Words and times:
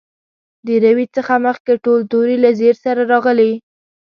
د 0.65 0.67
روي 0.83 1.05
څخه 1.15 1.33
مخکې 1.45 1.73
ټول 1.83 1.99
توري 2.11 2.37
له 2.43 2.49
زېر 2.59 2.75
سره 2.85 3.01
راغلي. 3.11 3.51